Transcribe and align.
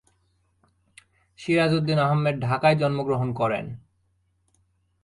সিরাজ 1.39 1.71
উদ্দিন 1.73 1.99
আহমেদ 1.99 2.35
ঢাকায় 2.41 2.77
জন্মগ্রহণ 2.77 3.29
করেন। 3.33 3.65